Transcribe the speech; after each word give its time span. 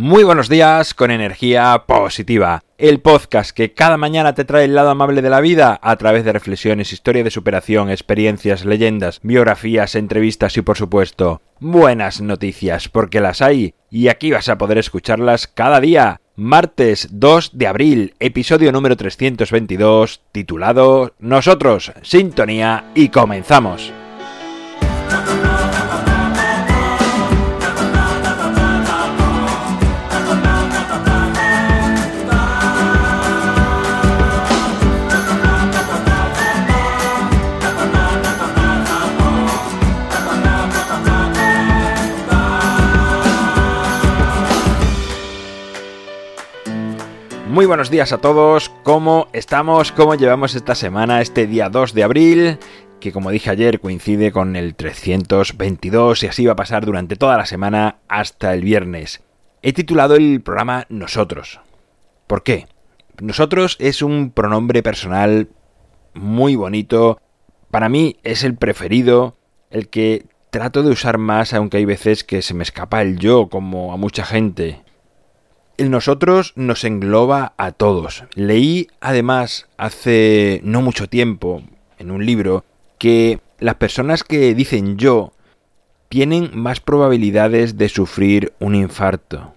Muy 0.00 0.22
buenos 0.22 0.48
días 0.48 0.94
con 0.94 1.10
energía 1.10 1.82
positiva, 1.84 2.62
el 2.78 3.00
podcast 3.00 3.50
que 3.50 3.72
cada 3.72 3.96
mañana 3.96 4.32
te 4.32 4.44
trae 4.44 4.66
el 4.66 4.76
lado 4.76 4.90
amable 4.90 5.22
de 5.22 5.28
la 5.28 5.40
vida 5.40 5.80
a 5.82 5.96
través 5.96 6.24
de 6.24 6.32
reflexiones, 6.32 6.92
historia 6.92 7.24
de 7.24 7.32
superación, 7.32 7.90
experiencias, 7.90 8.64
leyendas, 8.64 9.18
biografías, 9.24 9.96
entrevistas 9.96 10.56
y 10.56 10.62
por 10.62 10.76
supuesto 10.76 11.42
buenas 11.58 12.20
noticias 12.20 12.88
porque 12.88 13.20
las 13.20 13.42
hay 13.42 13.74
y 13.90 14.06
aquí 14.06 14.30
vas 14.30 14.48
a 14.48 14.56
poder 14.56 14.78
escucharlas 14.78 15.48
cada 15.48 15.80
día. 15.80 16.20
Martes 16.36 17.08
2 17.10 17.58
de 17.58 17.66
abril, 17.66 18.14
episodio 18.20 18.70
número 18.70 18.96
322, 18.96 20.22
titulado 20.30 21.12
Nosotros, 21.18 21.90
Sintonía 22.02 22.84
y 22.94 23.08
comenzamos. 23.08 23.92
Muy 47.58 47.66
buenos 47.66 47.90
días 47.90 48.12
a 48.12 48.18
todos, 48.18 48.68
¿cómo 48.84 49.26
estamos? 49.32 49.90
¿Cómo 49.90 50.14
llevamos 50.14 50.54
esta 50.54 50.76
semana, 50.76 51.20
este 51.20 51.48
día 51.48 51.68
2 51.68 51.92
de 51.92 52.04
abril? 52.04 52.58
Que 53.00 53.10
como 53.10 53.32
dije 53.32 53.50
ayer 53.50 53.80
coincide 53.80 54.30
con 54.30 54.54
el 54.54 54.76
322 54.76 56.22
y 56.22 56.26
así 56.28 56.46
va 56.46 56.52
a 56.52 56.54
pasar 56.54 56.86
durante 56.86 57.16
toda 57.16 57.36
la 57.36 57.46
semana 57.46 57.96
hasta 58.06 58.54
el 58.54 58.60
viernes. 58.60 59.24
He 59.60 59.72
titulado 59.72 60.14
el 60.14 60.40
programa 60.40 60.86
Nosotros. 60.88 61.58
¿Por 62.28 62.44
qué? 62.44 62.68
Nosotros 63.20 63.76
es 63.80 64.02
un 64.02 64.30
pronombre 64.30 64.84
personal 64.84 65.48
muy 66.14 66.54
bonito. 66.54 67.20
Para 67.72 67.88
mí 67.88 68.18
es 68.22 68.44
el 68.44 68.54
preferido, 68.54 69.36
el 69.70 69.88
que 69.88 70.26
trato 70.50 70.84
de 70.84 70.90
usar 70.90 71.18
más, 71.18 71.52
aunque 71.54 71.78
hay 71.78 71.86
veces 71.86 72.22
que 72.22 72.40
se 72.40 72.54
me 72.54 72.62
escapa 72.62 73.02
el 73.02 73.18
yo, 73.18 73.48
como 73.48 73.92
a 73.92 73.96
mucha 73.96 74.24
gente. 74.24 74.80
El 75.78 75.92
nosotros 75.92 76.54
nos 76.56 76.82
engloba 76.82 77.52
a 77.56 77.70
todos. 77.70 78.24
Leí 78.34 78.88
además 79.00 79.68
hace 79.76 80.60
no 80.64 80.82
mucho 80.82 81.08
tiempo 81.08 81.62
en 82.00 82.10
un 82.10 82.26
libro 82.26 82.64
que 82.98 83.38
las 83.60 83.76
personas 83.76 84.24
que 84.24 84.56
dicen 84.56 84.96
yo 84.96 85.32
tienen 86.08 86.50
más 86.52 86.80
probabilidades 86.80 87.78
de 87.78 87.88
sufrir 87.88 88.52
un 88.58 88.74
infarto. 88.74 89.52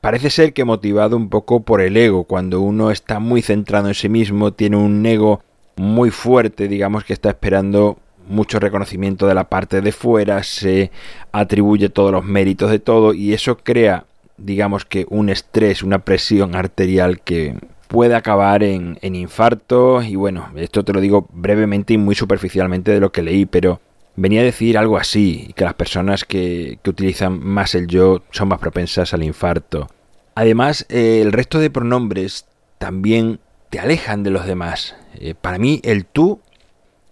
Parece 0.00 0.28
ser 0.28 0.54
que 0.54 0.64
motivado 0.64 1.16
un 1.16 1.28
poco 1.28 1.60
por 1.60 1.80
el 1.80 1.96
ego, 1.96 2.24
cuando 2.24 2.60
uno 2.60 2.90
está 2.90 3.20
muy 3.20 3.40
centrado 3.40 3.86
en 3.86 3.94
sí 3.94 4.08
mismo, 4.08 4.52
tiene 4.52 4.76
un 4.76 5.06
ego 5.06 5.40
muy 5.76 6.10
fuerte, 6.10 6.66
digamos 6.66 7.04
que 7.04 7.12
está 7.12 7.28
esperando 7.28 7.98
mucho 8.26 8.58
reconocimiento 8.58 9.28
de 9.28 9.34
la 9.34 9.44
parte 9.44 9.82
de 9.82 9.92
fuera, 9.92 10.42
se 10.42 10.90
atribuye 11.30 11.90
todos 11.90 12.10
los 12.10 12.24
méritos 12.24 12.72
de 12.72 12.80
todo 12.80 13.14
y 13.14 13.34
eso 13.34 13.56
crea 13.58 14.04
digamos 14.36 14.84
que 14.84 15.06
un 15.08 15.28
estrés, 15.28 15.82
una 15.82 16.00
presión 16.00 16.54
arterial 16.54 17.20
que 17.20 17.56
puede 17.88 18.14
acabar 18.14 18.62
en, 18.62 18.98
infarto 19.02 20.02
y 20.02 20.16
bueno, 20.16 20.50
esto 20.56 20.84
te 20.84 20.92
lo 20.92 21.00
digo 21.00 21.28
brevemente 21.32 21.94
y 21.94 21.98
muy 21.98 22.14
superficialmente 22.14 22.90
de 22.90 23.00
lo 23.00 23.12
que 23.12 23.22
leí, 23.22 23.46
pero 23.46 23.80
venía 24.16 24.40
a 24.40 24.44
decir 24.44 24.78
algo 24.78 24.96
así, 24.96 25.52
que 25.54 25.64
las 25.64 25.74
personas 25.74 26.24
que, 26.24 26.78
utilizan 26.86 27.38
más 27.38 27.74
el 27.74 27.86
yo 27.86 28.22
son 28.30 28.48
más 28.48 28.58
propensas 28.58 29.14
al 29.14 29.22
infarto. 29.22 29.88
Además, 30.34 30.86
eh, 30.88 31.20
el 31.22 31.32
resto 31.32 31.60
de 31.60 31.70
pronombres 31.70 32.46
también 32.78 33.38
te 33.70 33.78
alejan 33.78 34.22
de 34.22 34.30
los 34.30 34.46
demás. 34.46 34.96
Eh, 35.14 35.34
para 35.34 35.58
mí, 35.58 35.80
el 35.84 36.04
tú 36.06 36.40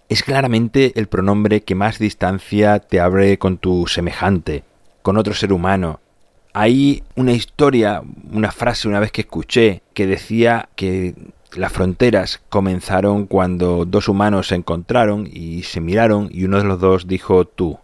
es 0.08 0.22
claramente 0.22 0.92
el 0.96 1.06
pronombre 1.06 1.62
que 1.62 1.74
más 1.74 1.98
distancia 1.98 2.80
te 2.80 3.00
abre 3.00 3.38
con 3.38 3.56
tu 3.56 3.86
semejante, 3.86 4.64
con 5.02 5.16
otro 5.16 5.32
ser 5.32 5.52
humano. 5.52 6.00
Hay 6.54 7.02
una 7.16 7.32
historia, 7.32 8.02
una 8.30 8.52
frase 8.52 8.88
una 8.88 9.00
vez 9.00 9.10
que 9.10 9.22
escuché 9.22 9.82
que 9.94 10.06
decía 10.06 10.68
que 10.76 11.14
las 11.56 11.72
fronteras 11.72 12.40
comenzaron 12.48 13.26
cuando 13.26 13.84
dos 13.84 14.08
humanos 14.08 14.48
se 14.48 14.54
encontraron 14.54 15.28
y 15.30 15.62
se 15.62 15.80
miraron 15.80 16.28
y 16.30 16.44
uno 16.44 16.58
de 16.58 16.64
los 16.64 16.80
dos 16.80 17.06
dijo 17.06 17.46
tú. 17.46 17.78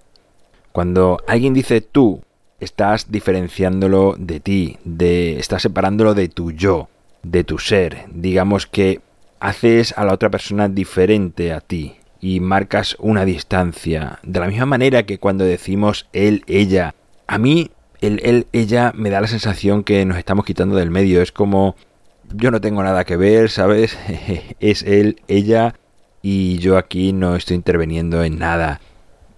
Cuando 0.73 1.19
alguien 1.27 1.55
dice 1.55 1.81
tú, 1.81 2.23
estás 2.61 3.11
diferenciándolo 3.11 4.17
de 4.19 4.41
ti, 4.41 4.79
de 4.85 5.39
estás 5.39 5.63
separándolo 5.63 6.15
de 6.15 6.29
tu 6.29 6.53
yo, 6.53 6.89
de 7.23 7.45
tu 7.45 7.59
ser. 7.59 8.05
Digamos 8.13 8.67
que 8.67 9.01
haces 9.41 9.95
a 9.97 10.05
la 10.05 10.13
otra 10.13 10.31
persona 10.31 10.69
diferente 10.69 11.53
a 11.53 11.61
ti 11.61 11.97
y 12.21 12.41
marcas 12.41 12.97
una 12.99 13.25
distancia. 13.25 14.19
De 14.23 14.41
la 14.41 14.49
misma 14.49 14.67
manera 14.67 15.05
que 15.05 15.19
cuando 15.19 15.45
decimos 15.45 16.07
él, 16.13 16.43
ella, 16.47 16.95
a 17.27 17.39
mí 17.39 17.71
el 18.01 18.21
él, 18.23 18.47
ella 18.53 18.93
me 18.95 19.11
da 19.11 19.21
la 19.21 19.27
sensación 19.27 19.85
que 19.85 20.05
nos 20.05 20.19
estamos 20.19 20.45
quitando 20.45 20.77
del 20.77 20.91
medio. 20.91 21.23
Es 21.23 21.33
como 21.33 21.77
yo 22.35 22.51
no 22.51 22.61
tengo 22.61 22.83
nada 22.83 23.05
que 23.05 23.17
ver, 23.17 23.51
¿sabes? 23.51 23.99
es 24.61 24.83
él, 24.83 25.21
ella 25.29 25.75
y 26.23 26.59
yo 26.59 26.77
aquí 26.77 27.13
no 27.13 27.37
estoy 27.37 27.57
interviniendo 27.57 28.23
en 28.25 28.39
nada. 28.39 28.81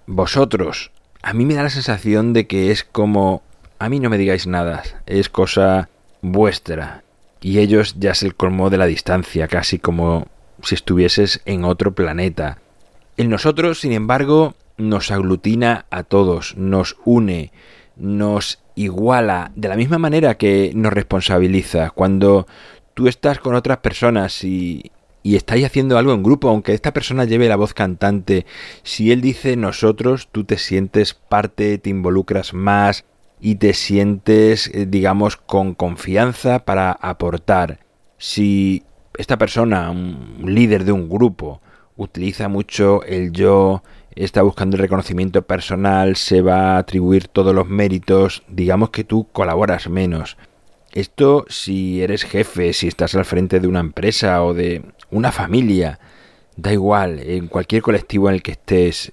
Vosotros, 0.07 0.91
a 1.23 1.33
mí 1.33 1.45
me 1.45 1.55
da 1.55 1.63
la 1.63 1.71
sensación 1.71 2.33
de 2.33 2.47
que 2.47 2.71
es 2.71 2.85
como 2.85 3.43
a 3.81 3.89
mí 3.89 3.99
no 3.99 4.11
me 4.11 4.19
digáis 4.19 4.47
nada, 4.47 4.83
es 5.07 5.31
cosa 5.31 5.89
vuestra. 6.21 7.03
Y 7.41 7.59
ellos 7.61 7.97
ya 7.99 8.11
es 8.11 8.23
el 8.23 8.35
colmo 8.35 8.69
de 8.69 8.77
la 8.77 8.85
distancia, 8.85 9.49
casi 9.49 9.79
como 9.79 10.29
si 10.63 10.75
estuvieses 10.75 11.41
en 11.47 11.65
otro 11.65 11.95
planeta. 11.95 12.59
El 13.17 13.31
nosotros, 13.31 13.81
sin 13.81 13.93
embargo, 13.93 14.55
nos 14.77 15.11
aglutina 15.11 15.87
a 15.91 16.03
todos, 16.03 16.57
nos 16.59 16.97
une, 17.07 17.53
nos 18.01 18.59
iguala 18.75 19.53
de 19.55 19.69
la 19.69 19.77
misma 19.77 19.99
manera 19.99 20.37
que 20.37 20.73
nos 20.75 20.93
responsabiliza. 20.93 21.91
Cuando 21.91 22.47
tú 22.95 23.09
estás 23.09 23.39
con 23.39 23.55
otras 23.55 23.79
personas 23.79 24.43
y, 24.43 24.91
y 25.23 25.37
estáis 25.37 25.67
haciendo 25.67 25.99
algo 25.99 26.15
en 26.15 26.23
grupo, 26.23 26.49
aunque 26.49 26.75
esta 26.75 26.93
persona 26.93 27.25
lleve 27.25 27.49
la 27.49 27.57
voz 27.57 27.75
cantante, 27.75 28.47
si 28.83 29.13
él 29.13 29.21
dice 29.21 29.57
nosotros, 29.57 30.29
tú 30.33 30.45
te 30.45 30.57
sientes 30.57 31.15
parte, 31.15 31.79
te 31.79 31.91
involucras 31.91 32.55
más 32.55 33.05
y 33.41 33.57
te 33.57 33.75
sientes, 33.75 34.71
eh, 34.75 34.87
digamos, 34.87 35.37
con 35.37 35.75
confianza 35.75 36.65
para 36.65 36.93
aportar. 36.93 37.81
Si 38.19 38.83
esta 39.17 39.39
persona, 39.39 39.91
un 39.91 40.43
líder 40.45 40.85
de 40.85 40.93
un 40.93 41.09
grupo, 41.09 41.61
utiliza 41.97 42.49
mucho 42.49 43.03
el 43.05 43.33
yo, 43.33 43.83
está 44.15 44.43
buscando 44.43 44.77
el 44.77 44.83
reconocimiento 44.83 45.43
personal, 45.43 46.17
se 46.17 46.43
va 46.43 46.75
a 46.75 46.79
atribuir 46.79 47.29
todos 47.29 47.55
los 47.55 47.69
méritos, 47.69 48.43
digamos 48.49 48.91
que 48.91 49.05
tú 49.05 49.29
colaboras 49.33 49.89
menos. 49.89 50.37
Esto 50.93 51.45
si 51.49 52.03
eres 52.03 52.25
jefe, 52.25 52.73
si 52.73 52.89
estás 52.89 53.15
al 53.15 53.25
frente 53.25 53.61
de 53.61 53.69
una 53.69 53.81
empresa 53.81 54.43
o 54.43 54.55
de 54.55 54.83
una 55.11 55.31
familia, 55.31 56.01
da 56.57 56.73
igual, 56.73 57.21
en 57.21 57.47
cualquier 57.47 57.83
colectivo 57.83 58.29
en 58.29 58.35
el 58.37 58.43
que 58.43 58.53
estés, 58.53 59.13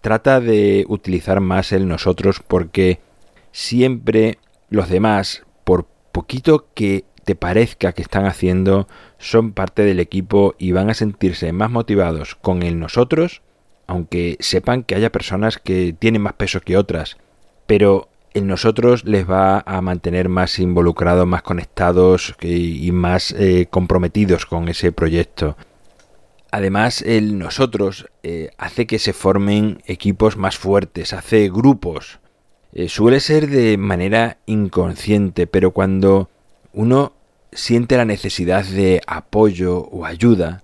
trata 0.00 0.40
de 0.40 0.84
utilizar 0.88 1.40
más 1.40 1.72
el 1.72 1.88
nosotros 1.88 2.40
porque 2.46 3.00
siempre 3.50 4.38
los 4.70 4.88
demás, 4.88 5.42
por 5.64 5.86
poquito 6.12 6.68
que 6.74 7.04
te 7.24 7.34
parezca 7.34 7.92
que 7.92 8.02
están 8.02 8.26
haciendo, 8.26 8.88
son 9.18 9.52
parte 9.52 9.82
del 9.82 10.00
equipo 10.00 10.54
y 10.58 10.72
van 10.72 10.90
a 10.90 10.94
sentirse 10.94 11.52
más 11.52 11.70
motivados 11.70 12.36
con 12.36 12.62
el 12.62 12.78
nosotros 12.78 13.42
aunque 13.86 14.36
sepan 14.40 14.82
que 14.82 14.94
haya 14.94 15.12
personas 15.12 15.58
que 15.58 15.94
tienen 15.98 16.22
más 16.22 16.34
peso 16.34 16.60
que 16.60 16.76
otras, 16.76 17.16
pero 17.66 18.08
en 18.34 18.46
nosotros 18.46 19.04
les 19.04 19.28
va 19.28 19.62
a 19.66 19.80
mantener 19.80 20.28
más 20.28 20.58
involucrados, 20.58 21.26
más 21.26 21.42
conectados 21.42 22.34
y 22.40 22.90
más 22.92 23.32
eh, 23.32 23.66
comprometidos 23.70 24.46
con 24.46 24.68
ese 24.68 24.92
proyecto. 24.92 25.56
Además, 26.50 27.00
el 27.00 27.38
nosotros 27.38 28.06
eh, 28.22 28.50
hace 28.58 28.86
que 28.86 28.98
se 28.98 29.14
formen 29.14 29.82
equipos 29.86 30.36
más 30.36 30.58
fuertes, 30.58 31.14
hace 31.14 31.48
grupos. 31.48 32.20
Eh, 32.74 32.90
suele 32.90 33.20
ser 33.20 33.48
de 33.48 33.78
manera 33.78 34.36
inconsciente, 34.44 35.46
pero 35.46 35.70
cuando 35.70 36.28
uno 36.74 37.14
siente 37.52 37.96
la 37.96 38.04
necesidad 38.04 38.64
de 38.64 39.00
apoyo 39.06 39.78
o 39.78 40.04
ayuda, 40.04 40.62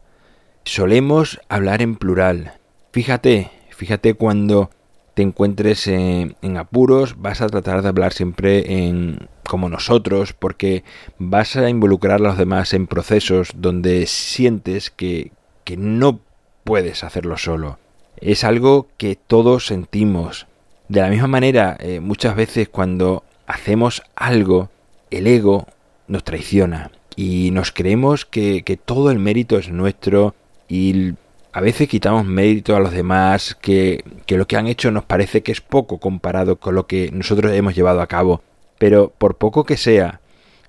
solemos 0.65 1.41
hablar 1.49 1.81
en 1.81 1.97
plural. 1.97 2.58
Fíjate, 2.93 3.51
fíjate 3.71 4.15
cuando 4.15 4.71
te 5.15 5.23
encuentres 5.23 5.89
en, 5.89 6.37
apuros, 6.57 7.21
vas 7.21 7.41
a 7.41 7.49
tratar 7.49 7.83
de 7.83 7.89
hablar 7.89 8.13
siempre 8.13 8.87
en 8.89 9.29
como 9.49 9.69
nosotros, 9.69 10.33
porque 10.33 10.85
vas 11.19 11.57
a 11.57 11.69
involucrar 11.69 12.21
a 12.21 12.23
los 12.23 12.39
demás 12.39 12.73
en 12.73 12.87
procesos 12.87 13.51
donde 13.57 14.07
sientes 14.07 14.91
que, 14.91 15.33
que 15.65 15.77
no 15.77 16.21
puedes 16.65 17.03
hacerlo 17.03 17.37
solo. 17.37 17.79
Es 18.21 18.45
algo 18.45 18.89
que 18.97 19.17
todos 19.17 19.67
sentimos. 19.67 20.47
De 20.89 21.01
la 21.01 21.09
misma 21.09 21.27
manera, 21.27 21.77
eh, 21.81 22.01
muchas 22.01 22.37
veces 22.37 22.69
cuando 22.69 23.25
hacemos 23.47 24.03
algo, 24.15 24.71
el 25.11 25.27
ego 25.27 25.67
nos 26.07 26.25
traiciona 26.25 26.93
y 27.17 27.51
nos 27.51 27.73
creemos 27.73 28.25
que, 28.25 28.63
que 28.63 28.77
todo 28.77 29.11
el 29.11 29.19
mérito 29.19 29.59
es 29.59 29.69
nuestro 29.71 30.35
y 30.69 31.15
a 31.53 31.61
veces 31.61 31.89
quitamos 31.89 32.27
mérito 32.27 32.77
a 32.77 32.81
los 32.81 32.93
demás, 32.93 33.57
que, 33.61 34.05
que, 34.27 34.37
lo 34.37 34.47
que 34.47 34.57
han 34.57 34.67
hecho 34.67 34.91
nos 34.91 35.05
parece 35.05 35.43
que 35.43 35.53
es 35.53 35.61
poco 35.61 35.99
comparado 35.99 36.57
con 36.57 36.75
lo 36.75 36.87
que 36.87 37.11
nosotros 37.13 37.53
hemos 37.53 37.75
llevado 37.75 38.01
a 38.01 38.07
cabo. 38.07 38.43
Pero 38.79 39.13
por 39.17 39.37
poco 39.37 39.65
que 39.65 39.77
sea, 39.77 40.21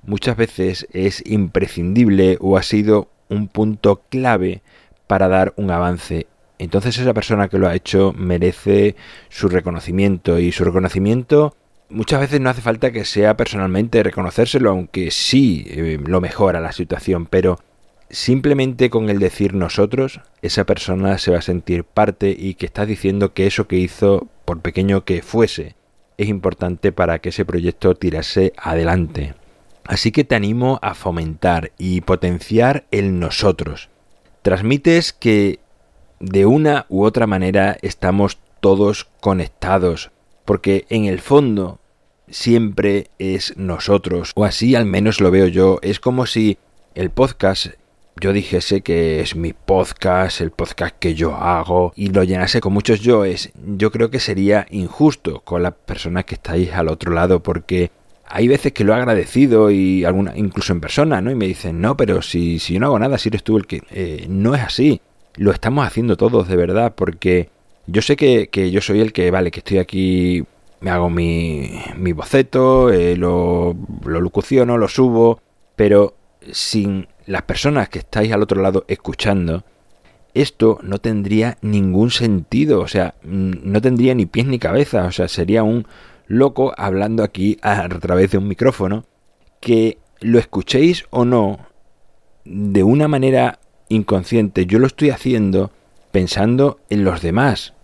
muchas 0.04 0.38
veces 0.38 0.88
es 0.92 1.24
imprescindible 1.26 2.38
o 2.40 2.58
ha 2.58 2.64
sido 2.64 3.10
un 3.30 3.48
punto 3.48 4.02
clave 4.10 4.62
para 5.08 5.28
dar 5.28 5.54
un 5.58 5.72
avance. 5.72 6.28
Entonces 6.58 6.98
esa 6.98 7.14
persona 7.14 7.48
que 7.48 7.58
lo 7.58 7.68
ha 7.68 7.76
hecho 7.76 8.14
merece 8.18 8.96
su 9.30 9.48
reconocimiento 9.48 10.40
y 10.40 10.52
su 10.52 10.64
reconocimiento 10.66 11.56
muchas 11.90 12.20
veces 12.20 12.40
no 12.40 12.50
hace 12.50 12.62
falta 12.62 12.92
que 12.92 13.06
sea 13.06 13.36
personalmente 13.36 14.04
reconocérselo, 14.04 14.70
aunque 14.70 15.12
sí 15.12 15.66
eh, 15.68 16.00
lo 16.04 16.22
mejora 16.22 16.60
la 16.60 16.72
situación, 16.72 17.26
pero 17.26 17.60
simplemente 18.09 18.89
con 18.89 19.09
el 19.09 19.19
decir 19.19 19.53
nosotros, 19.53 20.21
esa 20.41 20.65
persona 20.65 21.17
se 21.17 21.31
va 21.31 21.39
a 21.39 21.44
sentir 21.44 21.83
parte 21.83 22.35
y 22.38 22.56
que 22.56 22.65
está 22.65 22.85
diciendo 22.85 23.33
que 23.33 23.47
eso 23.47 23.67
que 23.67 23.77
hizo, 23.77 24.27
por 24.45 24.61
pequeño 24.61 25.06
que 25.06 25.21
fuese, 25.21 25.75
es 26.17 26.27
importante 26.27 26.91
para 26.91 27.19
que 27.19 27.29
ese 27.29 27.45
proyecto 27.45 27.95
tirase 27.95 28.53
adelante. 28.57 29.35
Así 29.85 30.11
que 30.11 30.23
te 30.23 30.35
animo 30.35 30.79
a 30.81 30.94
fomentar 30.94 31.71
y 31.77 32.01
potenciar 32.01 32.85
el 32.91 33.19
nosotros. 33.19 33.89
Transmites 34.41 35.13
que 35.13 35.59
de 36.19 36.45
una 36.45 36.85
u 36.89 37.03
otra 37.03 37.25
manera 37.25 37.77
estamos 37.81 38.39
todos 38.59 39.07
conectados, 39.21 40.11
porque 40.45 40.85
en 40.89 41.06
el 41.06 41.19
fondo 41.19 41.79
siempre 42.29 43.09
es 43.17 43.57
nosotros, 43.57 44.31
o 44.35 44.45
así 44.45 44.75
al 44.75 44.85
menos 44.85 45.21
lo 45.21 45.31
veo 45.31 45.47
yo. 45.47 45.79
Es 45.81 46.00
como 46.00 46.25
si 46.25 46.57
el 46.95 47.09
podcast 47.09 47.67
yo 48.19 48.33
dijese 48.33 48.81
que 48.81 49.21
es 49.21 49.35
mi 49.35 49.53
podcast, 49.53 50.41
el 50.41 50.51
podcast 50.51 50.95
que 51.00 51.15
yo 51.15 51.35
hago, 51.35 51.94
y 51.95 52.09
lo 52.09 52.23
llenase 52.23 52.61
con 52.61 52.73
muchos 52.73 53.00
yoes, 53.01 53.51
yo 53.77 53.91
creo 53.91 54.09
que 54.09 54.19
sería 54.19 54.65
injusto 54.71 55.41
con 55.41 55.63
las 55.63 55.73
personas 55.73 56.25
que 56.25 56.35
estáis 56.35 56.73
al 56.73 56.89
otro 56.89 57.13
lado, 57.13 57.41
porque 57.41 57.91
hay 58.25 58.47
veces 58.47 58.73
que 58.73 58.83
lo 58.83 58.94
he 58.94 58.97
agradecido 58.97 59.71
y 59.71 60.06
alguna, 60.06 60.38
incluso 60.38 60.73
en 60.73 60.81
persona, 60.81 61.21
¿no? 61.21 61.31
Y 61.31 61.35
me 61.35 61.47
dicen, 61.47 61.81
no, 61.81 61.97
pero 61.97 62.21
si, 62.21 62.59
si 62.59 62.73
yo 62.73 62.79
no 62.79 62.88
hago 62.88 63.00
nada, 63.00 63.17
si 63.17 63.29
eres 63.29 63.44
tú 63.44 63.57
el 63.57 63.65
que... 63.65 63.81
Eh, 63.91 64.25
no 64.29 64.53
es 64.53 64.61
así. 64.61 65.01
Lo 65.35 65.51
estamos 65.51 65.88
haciendo 65.88 66.15
todos, 66.15 66.47
de 66.47 66.56
verdad, 66.56 66.94
porque 66.95 67.50
yo 67.88 68.01
sé 68.01 68.15
que, 68.15 68.50
que 68.50 68.69
yo 68.69 68.81
soy 68.81 69.00
el 69.00 69.13
que, 69.13 69.31
vale, 69.31 69.50
que 69.50 69.59
estoy 69.59 69.79
aquí, 69.79 70.44
me 70.81 70.91
hago 70.91 71.09
mi, 71.09 71.81
mi 71.97 72.11
boceto, 72.11 72.91
eh, 72.91 73.15
lo, 73.15 73.75
lo 74.06 74.21
locuciono, 74.21 74.77
lo 74.77 74.88
subo, 74.88 75.41
pero 75.75 76.15
sin 76.51 77.07
las 77.30 77.44
personas 77.44 77.90
que 77.90 78.00
estáis 78.00 78.31
al 78.31 78.42
otro 78.42 78.60
lado 78.60 78.86
escuchando, 78.88 79.64
esto 80.34 80.80
no 80.81 80.98
tendría 80.98 81.60
ningún 81.62 82.10
sentido, 82.10 82.81
o 82.81 82.88
sea, 82.88 83.14
no 83.22 83.80
tendría 83.81 84.16
ni 84.16 84.26
pies 84.26 84.48
ni 84.48 84.58
cabeza, 84.58 85.06
o 85.06 85.12
sea, 85.12 85.28
sería 85.28 85.62
un 85.62 85.86
loco 86.26 86.74
hablando 86.76 87.24
aquí 87.24 87.60
a 87.62 87.88
través 87.88 88.31
de 88.31 88.40
un 88.40 88.48
micrófono, 88.48 89.06
que 89.60 90.00
lo 90.22 90.40
escuchéis 90.40 91.06
o 91.12 91.24
no, 91.24 91.68
de 92.46 92.81
una 92.81 93.08
manera 93.08 93.60
inconsciente, 93.90 94.66
yo 94.66 94.80
lo 94.80 94.88
estoy 94.88 95.12
haciendo 95.12 95.72
pensando 96.12 96.80
en 96.90 97.04
los 97.04 97.22
demás. 97.22 97.76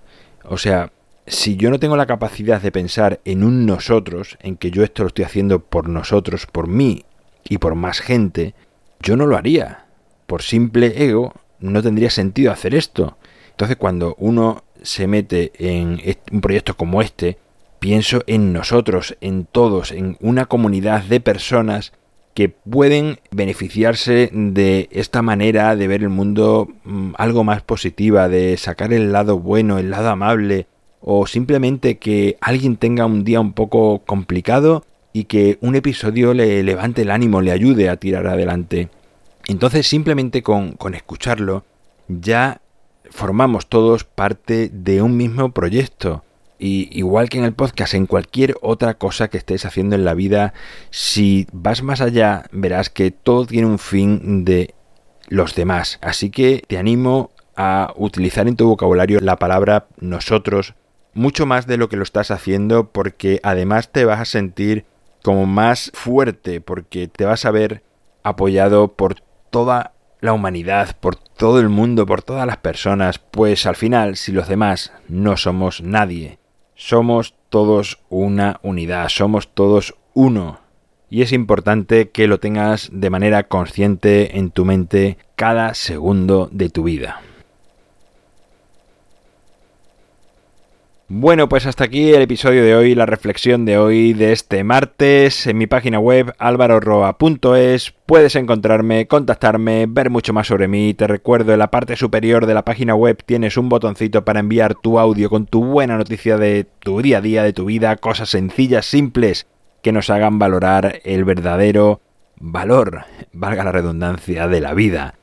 O 0.43 0.57
sea, 0.57 0.91
si 1.27 1.55
yo 1.55 1.69
no 1.69 1.79
tengo 1.79 1.97
la 1.97 2.07
capacidad 2.07 2.59
de 2.59 2.71
pensar 2.71 3.19
en 3.25 3.43
un 3.43 3.67
nosotros, 3.67 4.39
en 4.41 4.57
que 4.57 4.71
yo 4.71 4.83
esto 4.83 5.03
lo 5.03 5.09
estoy 5.09 5.25
haciendo 5.25 5.59
por 5.59 5.87
nosotros, 5.87 6.47
por 6.47 6.67
mí 6.67 7.05
y 7.47 7.59
por 7.59 7.75
más 7.75 7.99
gente, 7.99 8.55
yo 9.01 9.15
no 9.15 9.25
lo 9.25 9.37
haría. 9.37 9.85
Por 10.27 10.41
simple 10.41 11.03
ego 11.03 11.33
no 11.59 11.81
tendría 11.81 12.09
sentido 12.09 12.51
hacer 12.51 12.75
esto. 12.75 13.17
Entonces 13.51 13.77
cuando 13.77 14.15
uno 14.17 14.63
se 14.81 15.07
mete 15.07 15.51
en 15.57 16.01
un 16.31 16.41
proyecto 16.41 16.75
como 16.75 17.01
este, 17.01 17.37
pienso 17.79 18.23
en 18.27 18.53
nosotros, 18.53 19.17
en 19.21 19.45
todos, 19.45 19.91
en 19.91 20.17
una 20.19 20.45
comunidad 20.45 21.03
de 21.03 21.19
personas 21.19 21.93
que 22.33 22.49
pueden 22.49 23.19
beneficiarse 23.31 24.29
de 24.33 24.89
esta 24.91 25.21
manera 25.21 25.75
de 25.75 25.87
ver 25.87 26.01
el 26.01 26.09
mundo 26.09 26.67
mm, 26.83 27.13
algo 27.17 27.43
más 27.45 27.61
positiva, 27.61 28.27
de 28.27 28.57
sacar 28.57 28.91
el 28.91 29.13
lado 29.13 29.39
bueno, 29.39 29.77
el 29.77 29.89
lado 29.89 30.09
amable, 30.09 30.67
o 30.99 31.27
simplemente 31.27 31.97
que 31.97 32.37
alguien 32.41 32.75
tenga 32.75 33.05
un 33.05 33.23
día 33.23 33.39
un 33.39 33.53
poco 33.53 34.01
complicado 34.05 34.83
y 35.15 35.23
que 35.23 35.57
un 35.61 35.75
episodio 35.75 36.33
le 36.33 36.61
levante 36.61 37.03
el 37.03 37.09
ánimo, 37.09 37.39
le 37.39 37.53
ayude 37.53 37.87
a 37.87 37.95
tirar 37.95 38.27
adelante. 38.27 38.89
Entonces 39.47 39.87
simplemente 39.87 40.43
con, 40.43 40.73
con 40.73 40.93
escucharlo 40.93 41.63
ya 42.09 42.59
formamos 43.11 43.67
todos 43.67 44.03
parte 44.03 44.69
de 44.73 45.01
un 45.01 45.15
mismo 45.15 45.53
proyecto. 45.53 46.25
Y 46.59 46.89
igual 46.91 47.29
que 47.29 47.37
en 47.37 47.45
el 47.45 47.53
podcast, 47.53 47.93
en 47.93 48.07
cualquier 48.07 48.57
otra 48.61 48.95
cosa 48.95 49.29
que 49.29 49.37
estés 49.37 49.63
haciendo 49.63 49.95
en 49.95 50.03
la 50.03 50.15
vida, 50.15 50.53
si 50.89 51.47
vas 51.53 51.81
más 51.81 52.01
allá, 52.01 52.43
verás 52.51 52.89
que 52.89 53.11
todo 53.11 53.45
tiene 53.45 53.67
un 53.67 53.79
fin 53.79 54.43
de 54.43 54.73
los 55.29 55.55
demás. 55.55 55.97
Así 56.01 56.29
que 56.29 56.61
te 56.67 56.77
animo 56.77 57.31
a 57.55 57.93
utilizar 57.95 58.49
en 58.49 58.57
tu 58.57 58.67
vocabulario 58.67 59.21
la 59.21 59.37
palabra 59.37 59.87
nosotros 59.97 60.73
mucho 61.13 61.45
más 61.45 61.67
de 61.67 61.77
lo 61.77 61.87
que 61.87 61.95
lo 61.95 62.03
estás 62.03 62.31
haciendo 62.31 62.91
porque 62.91 63.39
además 63.43 63.93
te 63.93 64.03
vas 64.03 64.19
a 64.19 64.25
sentir 64.25 64.83
como 65.25 65.47
más 65.47 65.89
fuerte 65.95 66.61
porque 66.61 67.07
te 67.07 67.25
vas 67.25 67.45
a 67.45 67.51
ver 67.51 67.81
apoyado 68.21 68.93
por 68.93 69.15
toda 69.49 69.93
la 70.21 70.33
humanidad, 70.33 70.95
por 70.99 71.15
todo 71.15 71.59
el 71.59 71.67
mundo, 71.67 72.05
por 72.05 72.21
todas 72.21 72.45
las 72.45 72.57
personas, 72.57 73.17
pues 73.17 73.65
al 73.65 73.75
final 73.75 74.17
si 74.17 74.31
los 74.31 74.47
demás 74.47 74.93
no 75.07 75.35
somos 75.35 75.81
nadie, 75.81 76.37
somos 76.75 77.33
todos 77.49 77.97
una 78.09 78.59
unidad, 78.61 79.09
somos 79.09 79.51
todos 79.51 79.95
uno. 80.13 80.59
Y 81.09 81.23
es 81.23 81.31
importante 81.31 82.11
que 82.11 82.27
lo 82.27 82.39
tengas 82.39 82.91
de 82.93 83.09
manera 83.09 83.47
consciente 83.47 84.37
en 84.37 84.51
tu 84.51 84.63
mente 84.63 85.17
cada 85.35 85.73
segundo 85.73 86.49
de 86.51 86.69
tu 86.69 86.83
vida. 86.83 87.19
Bueno, 91.07 91.47
pues 91.47 91.67
hasta 91.67 91.83
aquí 91.83 92.13
el 92.13 92.23
episodio 92.23 92.63
de 92.63 92.73
hoy, 92.75 92.95
la 92.95 93.05
reflexión 93.05 93.63
de 93.63 93.77
hoy 93.77 94.13
de 94.13 94.31
este 94.31 94.63
martes. 94.63 95.45
En 95.45 95.55
mi 95.55 95.67
página 95.67 95.99
web 95.99 96.33
alvaroroa.es 96.39 97.93
puedes 98.07 98.35
encontrarme, 98.35 99.05
contactarme, 99.05 99.85
ver 99.87 100.09
mucho 100.09 100.33
más 100.33 100.47
sobre 100.47 100.67
mí. 100.67 100.95
Te 100.95 101.05
recuerdo, 101.05 101.53
en 101.53 101.59
la 101.59 101.69
parte 101.69 101.95
superior 101.95 102.47
de 102.47 102.55
la 102.55 102.65
página 102.65 102.95
web 102.95 103.21
tienes 103.23 103.55
un 103.55 103.69
botoncito 103.69 104.25
para 104.25 104.39
enviar 104.39 104.73
tu 104.73 104.97
audio 104.97 105.29
con 105.29 105.45
tu 105.45 105.63
buena 105.63 105.95
noticia 105.95 106.39
de 106.39 106.65
tu 106.79 106.99
día 107.03 107.19
a 107.19 107.21
día, 107.21 107.43
de 107.43 107.53
tu 107.53 107.65
vida, 107.65 107.97
cosas 107.97 108.29
sencillas, 108.29 108.87
simples, 108.87 109.45
que 109.83 109.91
nos 109.91 110.09
hagan 110.09 110.39
valorar 110.39 111.01
el 111.03 111.23
verdadero 111.23 112.01
valor, 112.39 113.05
valga 113.31 113.63
la 113.63 113.71
redundancia, 113.71 114.47
de 114.47 114.59
la 114.59 114.73
vida. 114.73 115.13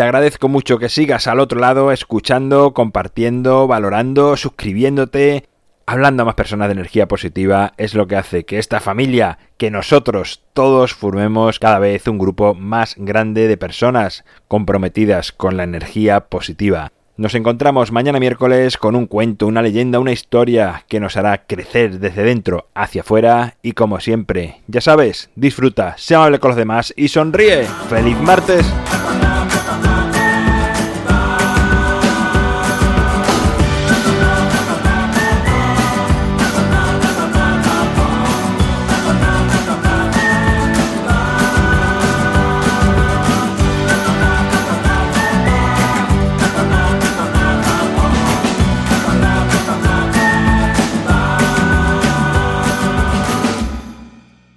Te 0.00 0.04
agradezco 0.04 0.48
mucho 0.48 0.78
que 0.78 0.88
sigas 0.88 1.26
al 1.26 1.40
otro 1.40 1.60
lado, 1.60 1.92
escuchando, 1.92 2.72
compartiendo, 2.72 3.66
valorando, 3.66 4.34
suscribiéndote. 4.38 5.44
Hablando 5.84 6.22
a 6.22 6.24
más 6.24 6.36
personas 6.36 6.68
de 6.68 6.72
energía 6.72 7.06
positiva 7.06 7.74
es 7.76 7.94
lo 7.94 8.06
que 8.06 8.16
hace 8.16 8.46
que 8.46 8.58
esta 8.58 8.80
familia, 8.80 9.36
que 9.58 9.70
nosotros 9.70 10.42
todos 10.54 10.94
formemos 10.94 11.58
cada 11.58 11.78
vez 11.78 12.08
un 12.08 12.16
grupo 12.16 12.54
más 12.54 12.94
grande 12.96 13.46
de 13.46 13.58
personas 13.58 14.24
comprometidas 14.48 15.32
con 15.32 15.58
la 15.58 15.64
energía 15.64 16.20
positiva. 16.30 16.92
Nos 17.18 17.34
encontramos 17.34 17.92
mañana 17.92 18.18
miércoles 18.20 18.78
con 18.78 18.96
un 18.96 19.04
cuento, 19.04 19.46
una 19.48 19.60
leyenda, 19.60 19.98
una 19.98 20.12
historia 20.12 20.86
que 20.88 20.98
nos 20.98 21.18
hará 21.18 21.44
crecer 21.44 21.98
desde 21.98 22.22
dentro 22.22 22.68
hacia 22.74 23.02
afuera 23.02 23.56
y 23.60 23.72
como 23.72 24.00
siempre, 24.00 24.62
ya 24.66 24.80
sabes, 24.80 25.28
disfruta, 25.36 25.94
sea 25.98 26.16
amable 26.16 26.38
con 26.38 26.52
los 26.52 26.56
demás 26.56 26.94
y 26.96 27.08
sonríe. 27.08 27.64
¡Feliz 27.90 28.18
martes! 28.22 28.64